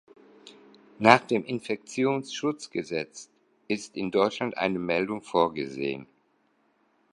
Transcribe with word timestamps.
Nach 0.97 1.19
dem 1.27 1.45
Infektionsschutzgesetz 1.45 3.29
ist 3.67 3.95
in 3.95 4.09
Deutschland 4.09 4.57
eine 4.57 4.79
Meldung 4.79 5.21
vorgesehen. 5.21 6.07